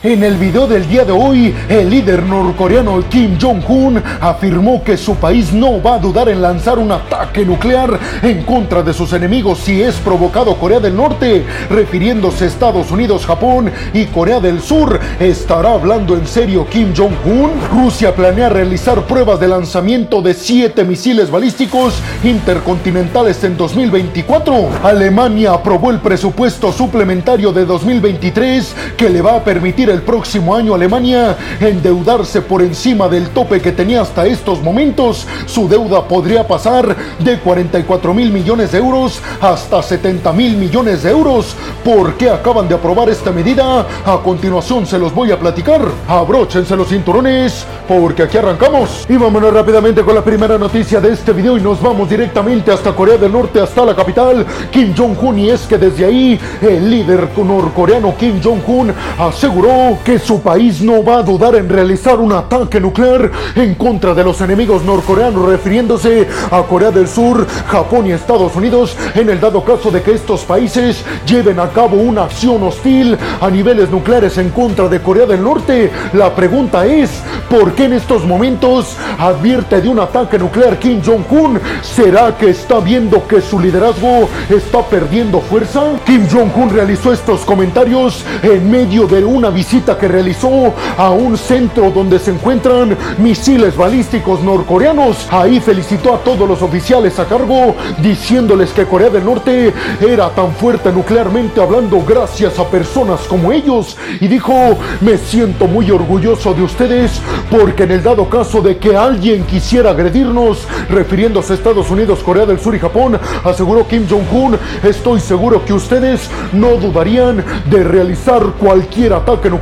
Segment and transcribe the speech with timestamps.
[0.00, 5.16] En el video del día de hoy, el líder norcoreano Kim Jong-un afirmó que su
[5.16, 9.58] país no va a dudar en lanzar un ataque nuclear en contra de sus enemigos
[9.58, 15.00] si es provocado Corea del Norte, refiriéndose a Estados Unidos, Japón y Corea del Sur.
[15.18, 17.50] ¿Estará hablando en serio Kim Jong-un?
[17.72, 24.68] Rusia planea realizar pruebas de lanzamiento de siete misiles balísticos intercontinentales en 2024.
[24.84, 30.74] Alemania aprobó el presupuesto suplementario de 2023 que le va a permitir el próximo año
[30.74, 35.26] Alemania endeudarse por encima del tope que tenía hasta estos momentos.
[35.46, 41.10] Su deuda podría pasar de 44 mil millones de euros hasta 70 mil millones de
[41.10, 41.56] euros.
[41.84, 43.86] ¿Por qué acaban de aprobar esta medida?
[44.04, 45.80] A continuación se los voy a platicar.
[46.06, 49.06] Abróchense los cinturones porque aquí arrancamos.
[49.08, 52.92] Y vámonos rápidamente con la primera noticia de este video y nos vamos directamente hasta
[52.92, 55.38] Corea del Norte, hasta la capital, Kim Jong-un.
[55.38, 61.04] Y es que desde ahí el líder norcoreano Kim Jong-un aseguró que su país no
[61.04, 66.26] va a dudar en realizar un ataque nuclear en contra de los enemigos norcoreanos, refiriéndose
[66.50, 70.42] a Corea del Sur, Japón y Estados Unidos, en el dado caso de que estos
[70.42, 75.44] países lleven a cabo una acción hostil a niveles nucleares en contra de Corea del
[75.44, 75.92] Norte.
[76.12, 77.10] La pregunta es,
[77.48, 81.60] ¿por qué en estos momentos advierte de un ataque nuclear Kim Jong-un?
[81.82, 85.82] ¿Será que está viendo que su liderazgo está perdiendo fuerza?
[86.04, 91.90] Kim Jong-un realizó estos comentarios en medio de una visita que realizó a un centro
[91.90, 95.28] donde se encuentran misiles balísticos norcoreanos.
[95.30, 100.52] Ahí felicitó a todos los oficiales a cargo, diciéndoles que Corea del Norte era tan
[100.52, 103.98] fuerte nuclearmente hablando gracias a personas como ellos.
[104.20, 104.54] Y dijo,
[105.02, 109.90] me siento muy orgulloso de ustedes porque en el dado caso de que alguien quisiera
[109.90, 115.62] agredirnos, refiriéndose a Estados Unidos, Corea del Sur y Japón, aseguró Kim Jong-un, estoy seguro
[115.62, 119.57] que ustedes no dudarían de realizar cualquier ataque nuclear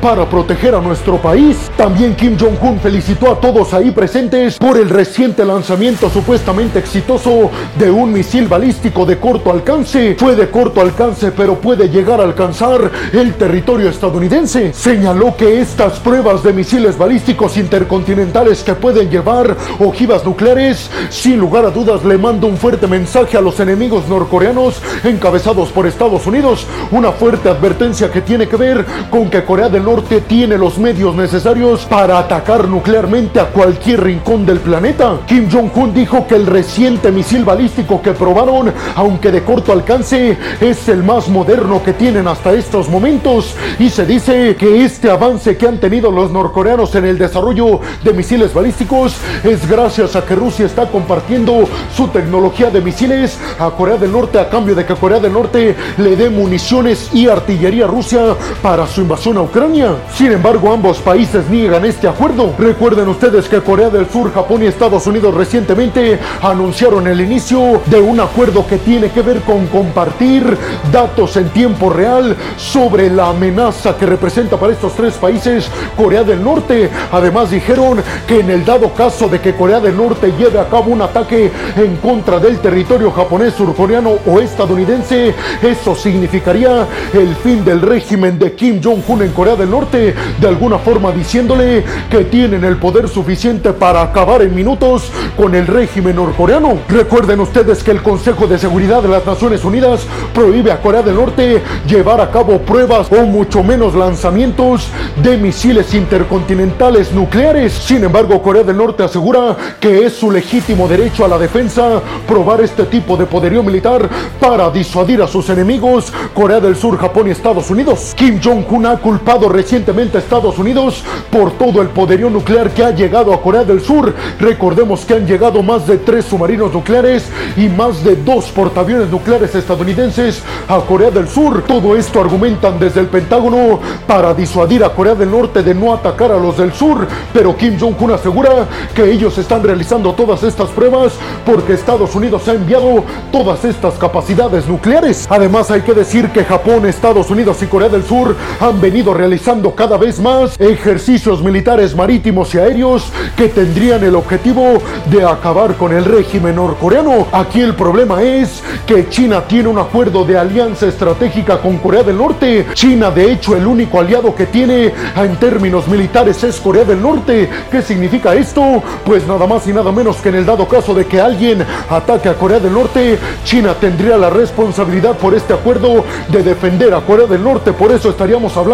[0.00, 1.70] para proteger a nuestro país.
[1.76, 7.90] También Kim Jong-un felicitó a todos ahí presentes por el reciente lanzamiento supuestamente exitoso de
[7.90, 10.16] un misil balístico de corto alcance.
[10.18, 14.72] Fue de corto alcance, pero puede llegar a alcanzar el territorio estadounidense.
[14.72, 21.66] Señaló que estas pruebas de misiles balísticos intercontinentales que pueden llevar ojivas nucleares, sin lugar
[21.66, 26.66] a dudas le manda un fuerte mensaje a los enemigos norcoreanos encabezados por Estados Unidos.
[26.90, 31.12] Una fuerte advertencia que tiene que ver con que Corea del Norte tiene los medios
[31.16, 35.18] necesarios para atacar nuclearmente a cualquier rincón del planeta.
[35.26, 40.88] Kim Jong-un dijo que el reciente misil balístico que probaron, aunque de corto alcance, es
[40.88, 43.56] el más moderno que tienen hasta estos momentos.
[43.80, 48.12] Y se dice que este avance que han tenido los norcoreanos en el desarrollo de
[48.12, 53.96] misiles balísticos es gracias a que Rusia está compartiendo su tecnología de misiles a Corea
[53.96, 57.88] del Norte a cambio de que Corea del Norte le dé municiones y artillería a
[57.88, 59.96] Rusia para su invasión a Ucrania.
[60.14, 62.52] Sin embargo, ambos países niegan este acuerdo.
[62.58, 68.02] Recuerden ustedes que Corea del Sur, Japón y Estados Unidos recientemente anunciaron el inicio de
[68.02, 70.58] un acuerdo que tiene que ver con compartir
[70.92, 76.44] datos en tiempo real sobre la amenaza que representa para estos tres países Corea del
[76.44, 76.90] Norte.
[77.10, 80.92] Además dijeron que en el dado caso de que Corea del Norte lleve a cabo
[80.92, 87.80] un ataque en contra del territorio japonés, surcoreano o estadounidense, eso significaría el fin del
[87.80, 92.76] régimen de Kim Jong-un en Corea del Norte, de alguna forma diciéndole que tienen el
[92.76, 96.78] poder suficiente para acabar en minutos con el régimen norcoreano.
[96.88, 101.16] Recuerden ustedes que el Consejo de Seguridad de las Naciones Unidas prohíbe a Corea del
[101.16, 104.88] Norte llevar a cabo pruebas o mucho menos lanzamientos
[105.22, 107.72] de misiles intercontinentales nucleares.
[107.72, 112.60] Sin embargo, Corea del Norte asegura que es su legítimo derecho a la defensa probar
[112.60, 114.08] este tipo de poderío militar
[114.40, 118.14] para disuadir a sus enemigos, Corea del Sur, Japón y Estados Unidos.
[118.16, 123.34] Kim Jong-un culpado recientemente a Estados Unidos por todo el poderío nuclear que ha llegado
[123.34, 124.14] a Corea del Sur.
[124.40, 129.54] Recordemos que han llegado más de tres submarinos nucleares y más de dos portaaviones nucleares
[129.54, 131.64] estadounidenses a Corea del Sur.
[131.64, 136.32] Todo esto argumentan desde el Pentágono para disuadir a Corea del Norte de no atacar
[136.32, 137.06] a los del sur.
[137.34, 141.12] Pero Kim Jong-un asegura que ellos están realizando todas estas pruebas
[141.44, 145.26] porque Estados Unidos ha enviado todas estas capacidades nucleares.
[145.28, 149.74] Además hay que decir que Japón, Estados Unidos y Corea del Sur han venido realizando
[149.74, 154.74] cada vez más ejercicios militares marítimos y aéreos que tendrían el objetivo
[155.10, 157.26] de acabar con el régimen norcoreano.
[157.32, 162.18] Aquí el problema es que China tiene un acuerdo de alianza estratégica con Corea del
[162.18, 162.66] Norte.
[162.74, 167.48] China, de hecho, el único aliado que tiene en términos militares es Corea del Norte.
[167.70, 168.82] ¿Qué significa esto?
[169.02, 172.28] Pues nada más y nada menos que en el dado caso de que alguien ataque
[172.28, 177.26] a Corea del Norte, China tendría la responsabilidad por este acuerdo de defender a Corea
[177.26, 177.72] del Norte.
[177.72, 178.73] Por eso estaríamos hablando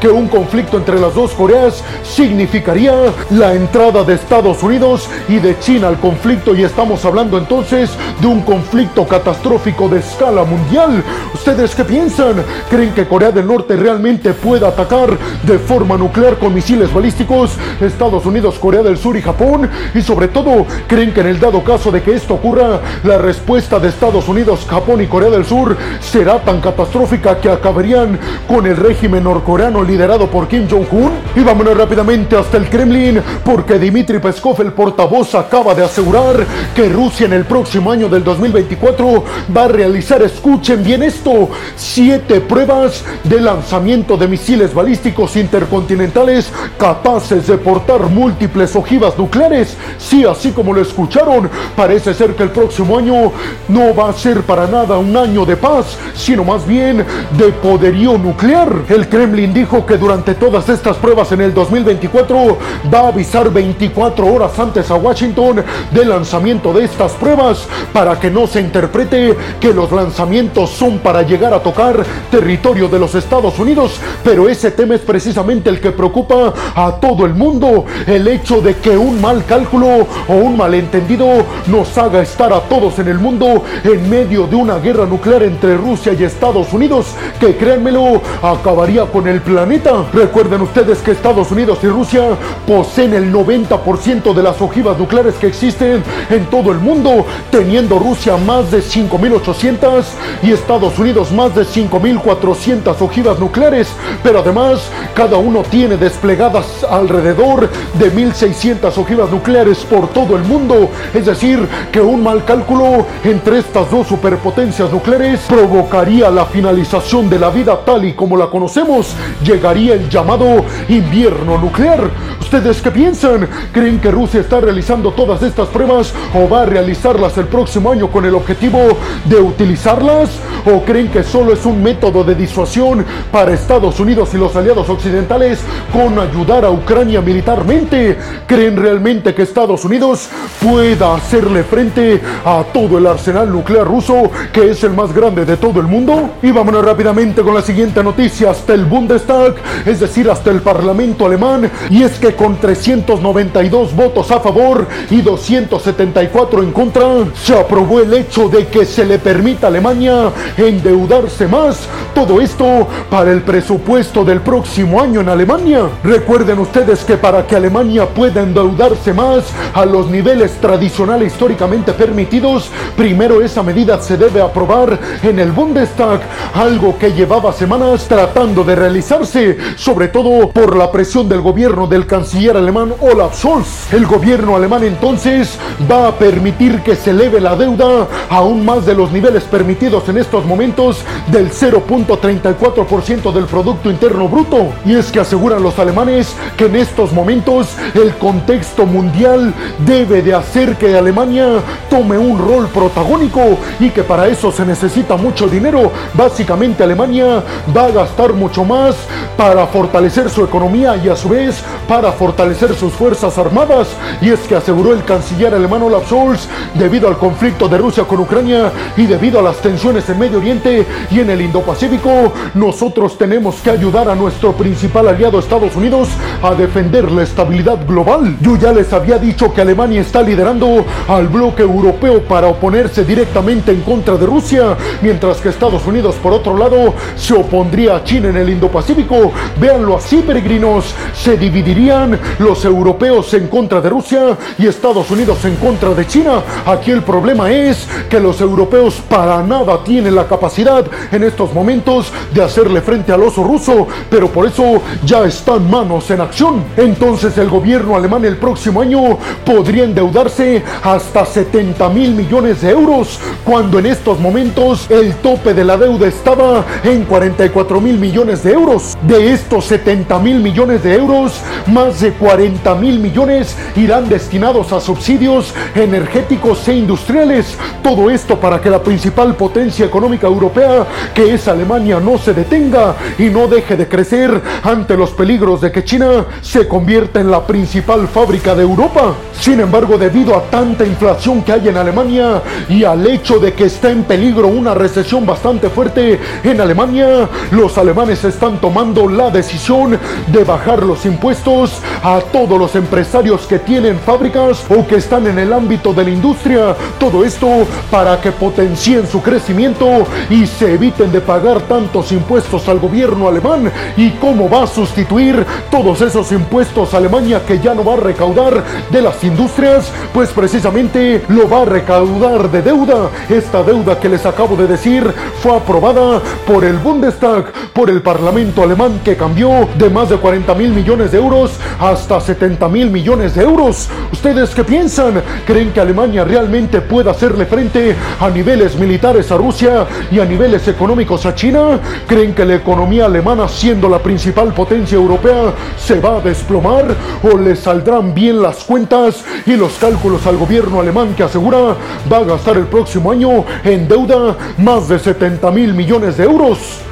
[0.00, 2.92] que un conflicto entre las dos Coreas significaría
[3.30, 7.90] la entrada de Estados Unidos y de China al conflicto y estamos hablando entonces
[8.20, 11.02] de un conflicto catastrófico de escala mundial.
[11.34, 12.36] ¿Ustedes qué piensan?
[12.70, 17.50] ¿Creen que Corea del Norte realmente pueda atacar de forma nuclear con misiles balísticos
[17.80, 19.68] Estados Unidos, Corea del Sur y Japón?
[19.92, 23.80] Y sobre todo, ¿creen que en el dado caso de que esto ocurra, la respuesta
[23.80, 28.76] de Estados Unidos, Japón y Corea del Sur será tan catastrófica que acabarían con el
[28.76, 31.10] régimen norcoreano liderado por Kim Jong-un?
[31.34, 36.44] Y vámonos rápidamente hasta el Kremlin, porque Dmitry Peskov, el portavoz, acaba de asegurar
[36.74, 39.24] que Rusia en el próximo año del 2024
[39.56, 47.46] va a realizar, escuchen bien esto, siete pruebas de lanzamiento de misiles balísticos intercontinentales capaces
[47.46, 49.78] de portar múltiples ojivas nucleares.
[49.96, 53.32] Sí, así como lo escucharon, parece ser que el próximo año
[53.68, 56.98] no va a ser para nada un año de paz, sino más bien
[57.38, 58.70] de poderío nuclear.
[58.90, 62.58] El Kremlin dijo que durante todas estas pruebas en el 2024
[62.92, 68.30] va a avisar 24 horas antes a Washington del lanzamiento de estas pruebas para que
[68.30, 73.56] no se interprete que los lanzamientos son para llegar a tocar territorio de los Estados
[73.60, 78.60] Unidos, pero ese tema es precisamente el que preocupa a todo el mundo, el hecho
[78.60, 81.28] de que un mal cálculo o un malentendido
[81.68, 85.76] nos haga estar a todos en el mundo en medio de una guerra nuclear entre
[85.76, 87.06] Rusia y Estados Unidos,
[87.38, 90.04] que créanmelo, acabaría con el planeta.
[90.12, 92.22] Recuerden ustedes que Estados Unidos y Rusia
[92.66, 98.36] poseen el 90% de las ojivas nucleares que existen en todo el mundo, teniendo Rusia
[98.36, 100.04] más de 5.800
[100.42, 103.88] y Estados Unidos más de 5.400 ojivas nucleares,
[104.22, 107.68] pero además cada uno tiene desplegadas alrededor
[107.98, 113.58] de 1.600 ojivas nucleares por todo el mundo, es decir, que un mal cálculo entre
[113.58, 119.01] estas dos superpotencias nucleares provocaría la finalización de la vida tal y como la conocemos,
[119.44, 122.10] llegaría el llamado invierno nuclear.
[122.40, 123.48] ¿Ustedes qué piensan?
[123.72, 128.10] ¿Creen que Rusia está realizando todas estas pruebas o va a realizarlas el próximo año
[128.10, 128.78] con el objetivo
[129.24, 130.30] de utilizarlas?
[130.66, 134.88] ¿O creen que solo es un método de disuasión para Estados Unidos y los aliados
[134.88, 135.60] occidentales
[135.92, 138.18] con ayudar a Ucrania militarmente?
[138.46, 140.28] ¿Creen realmente que Estados Unidos
[140.62, 145.56] pueda hacerle frente a todo el arsenal nuclear ruso que es el más grande de
[145.56, 146.30] todo el mundo?
[146.42, 149.54] Y vámonos rápidamente con la siguiente noticia hasta el Bundestag,
[149.86, 155.22] es decir, hasta el Parlamento alemán, y es que con 392 votos a favor y
[155.22, 157.02] 274 en contra,
[157.42, 161.88] se aprobó el hecho de que se le permita a Alemania endeudarse más.
[162.14, 165.88] Todo esto para el presupuesto del próximo año en Alemania.
[166.04, 172.70] Recuerden ustedes que para que Alemania pueda endeudarse más a los niveles tradicionales históricamente permitidos,
[172.94, 176.20] primero esa medida se debe aprobar en el Bundestag,
[176.54, 182.04] algo que llevaba semanas tratando de realizarse, sobre todo por la presión del gobierno del
[182.04, 183.92] canciller alemán Olaf Scholz.
[183.92, 185.56] El gobierno alemán entonces
[185.88, 190.18] va a permitir que se eleve la deuda aún más de los niveles permitidos en
[190.18, 194.72] estos momentos del 0.34% del Producto Interno Bruto.
[194.84, 199.54] Y es que aseguran los alemanes que en estos momentos el contexto mundial
[199.86, 205.14] debe de hacer que Alemania tome un rol protagónico y que para eso se necesita
[205.14, 205.92] mucho dinero.
[206.14, 207.44] Básicamente Alemania
[207.76, 208.96] va a gastar mucho más
[209.36, 213.88] para fortalecer su economía y a su vez para fortalecer sus fuerzas armadas.
[214.20, 218.20] Y es que aseguró el canciller alemán Olaf Scholz, debido al conflicto de Rusia con
[218.20, 223.56] Ucrania y debido a las tensiones en Medio Oriente y en el Indo-Pacífico, nosotros tenemos
[223.56, 226.08] que ayudar a nuestro principal aliado Estados Unidos
[226.42, 228.36] a defender la estabilidad global.
[228.40, 233.72] Yo ya les había dicho que Alemania está liderando al bloque europeo para oponerse directamente
[233.72, 238.28] en contra de Rusia, mientras que Estados Unidos por otro lado se opondría a China
[238.28, 239.32] en el Indo-Pacífico.
[239.60, 245.56] Véanlo así, peregrinos, se dividirían los europeos en contra de Rusia y Estados Unidos en
[245.56, 246.42] contra de China.
[246.66, 252.12] Aquí el problema es que los europeos para nada tienen la capacidad en estos momentos
[252.32, 256.64] de hacerle frente al oso ruso, pero por eso ya están manos en acción.
[256.76, 263.18] Entonces el gobierno alemán el próximo año podría endeudarse hasta 70 mil millones de euros,
[263.44, 268.41] cuando en estos momentos el tope de la deuda estaba en 44 mil millones de
[268.50, 268.96] euros.
[269.06, 274.80] De estos 70 mil millones de euros, más de 40 mil millones irán destinados a
[274.80, 277.56] subsidios energéticos e industriales.
[277.82, 282.94] Todo esto para que la principal potencia económica europea, que es Alemania, no se detenga
[283.18, 287.46] y no deje de crecer ante los peligros de que China se convierta en la
[287.46, 289.14] principal fábrica de Europa.
[289.38, 293.64] Sin embargo, debido a tanta inflación que hay en Alemania y al hecho de que
[293.64, 299.98] está en peligro una recesión bastante fuerte en Alemania, los alemanes están tomando la decisión
[300.26, 305.38] de bajar los impuestos a todos los empresarios que tienen fábricas o que están en
[305.38, 306.74] el ámbito de la industria.
[306.98, 307.46] Todo esto
[307.90, 313.70] para que potencien su crecimiento y se eviten de pagar tantos impuestos al gobierno alemán.
[313.96, 317.98] ¿Y cómo va a sustituir todos esos impuestos a Alemania que ya no va a
[317.98, 319.92] recaudar de las industrias?
[320.14, 323.10] Pues precisamente lo va a recaudar de deuda.
[323.28, 325.12] Esta deuda que les acabo de decir
[325.42, 330.54] fue aprobada por el Bundestag, por el Parlamento alemán que cambió de más de 40
[330.54, 333.88] mil millones de euros hasta 70 mil millones de euros.
[334.12, 335.22] ¿Ustedes qué piensan?
[335.46, 340.68] ¿Creen que Alemania realmente puede hacerle frente a niveles militares a Rusia y a niveles
[340.68, 341.80] económicos a China?
[342.06, 346.84] ¿Creen que la economía alemana, siendo la principal potencia europea, se va a desplomar
[347.22, 351.76] o le saldrán bien las cuentas y los cálculos al gobierno alemán que asegura
[352.10, 356.91] va a gastar el próximo año en deuda más de 70 mil millones de euros?